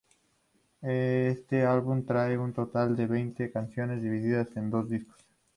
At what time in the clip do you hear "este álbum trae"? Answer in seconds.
0.81-2.35